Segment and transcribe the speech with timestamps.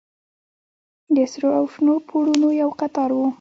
[1.15, 3.19] د سرو او شنو پوړونو يو قطار و.